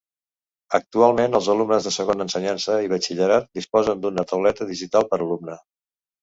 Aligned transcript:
Actualment 0.77 1.37
els 1.39 1.49
alumnes 1.53 1.87
de 1.89 1.93
segona 1.97 2.25
ensenyança 2.27 2.77
i 2.85 2.89
batxillerat 2.95 3.47
disposen 3.61 4.03
d'una 4.07 4.25
tauleta 4.33 4.69
digital 4.73 5.07
per 5.13 5.21
alumne. 5.21 5.61